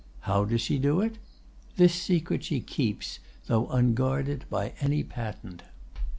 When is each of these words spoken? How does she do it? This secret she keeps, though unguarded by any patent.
How 0.21 0.45
does 0.45 0.61
she 0.61 0.79
do 0.79 0.99
it? 1.01 1.19
This 1.77 1.93
secret 1.93 2.43
she 2.43 2.59
keeps, 2.59 3.19
though 3.45 3.67
unguarded 3.69 4.45
by 4.49 4.73
any 4.81 5.03
patent. 5.03 5.61